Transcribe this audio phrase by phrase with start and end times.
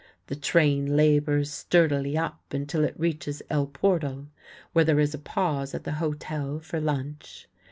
[0.25, 4.29] The train labors sturdily up until it reaches El Portal,
[4.73, 7.47] where there is a pause at the hotel for lunch.